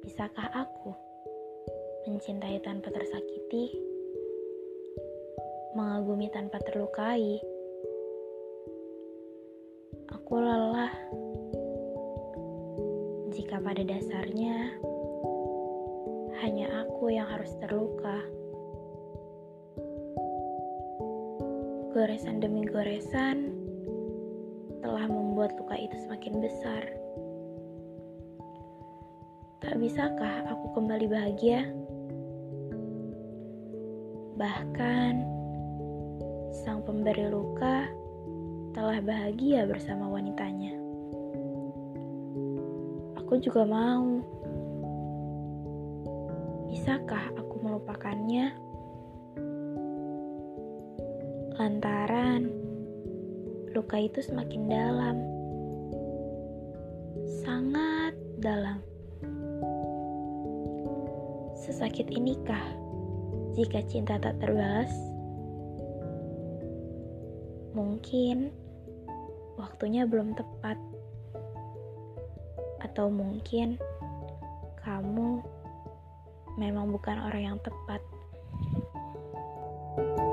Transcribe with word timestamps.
Bisakah 0.00 0.48
aku 0.48 0.96
mencintai 2.08 2.56
tanpa 2.64 2.88
tersakiti, 2.88 3.68
mengagumi 5.76 6.32
tanpa 6.32 6.56
terlukai? 6.64 7.36
Aku 10.08 10.40
lelah 10.40 10.88
jika 13.36 13.60
pada 13.60 13.84
dasarnya 13.84 14.72
hanya 16.40 16.80
aku 16.80 17.12
yang 17.12 17.28
harus 17.28 17.52
terluka. 17.60 18.24
Goresan 21.92 22.40
demi 22.40 22.64
goresan 22.64 23.52
telah 24.80 25.04
membuat 25.12 25.52
luka 25.60 25.76
itu 25.76 25.96
semakin 26.08 26.40
besar. 26.40 27.05
Tak 29.66 29.82
bisakah 29.82 30.46
aku 30.46 30.78
kembali 30.78 31.10
bahagia? 31.10 31.66
Bahkan, 34.38 35.14
sang 36.54 36.86
pemberi 36.86 37.26
luka 37.26 37.90
telah 38.78 39.02
bahagia 39.02 39.66
bersama 39.66 40.06
wanitanya. 40.06 40.70
Aku 43.18 43.42
juga 43.42 43.66
mau. 43.66 44.22
Bisakah 46.70 47.34
aku 47.34 47.54
melupakannya? 47.58 48.54
Lantaran 51.58 52.54
luka 53.74 53.98
itu 53.98 54.22
semakin 54.22 54.62
dalam, 54.70 55.16
sangat 57.42 58.14
dalam. 58.38 58.78
Sesakit 61.66 62.06
inikah 62.14 62.62
jika 63.58 63.82
cinta 63.90 64.22
tak 64.22 64.38
terbalas? 64.38 64.94
Mungkin 67.74 68.54
waktunya 69.58 70.06
belum 70.06 70.38
tepat, 70.38 70.78
atau 72.86 73.10
mungkin 73.10 73.82
kamu 74.78 75.42
memang 76.54 76.94
bukan 76.94 77.18
orang 77.18 77.42
yang 77.50 77.58
tepat. 77.58 77.98
thank 79.96 80.20
you 80.20 80.25